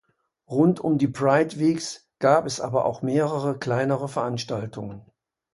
Rund 0.49 0.79
um 0.79 0.97
die 0.97 1.07
Pride 1.07 1.59
Weeks 1.59 2.09
gab 2.17 2.47
es 2.47 2.59
aber 2.59 2.85
auch 2.85 3.03
mehrere 3.03 3.59
kleinere 3.59 4.09
Veranstaltungen. 4.09 5.05